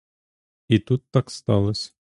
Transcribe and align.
І 0.67 0.79
тут 0.79 1.03
так 1.13 1.31
сталось. 1.31 1.93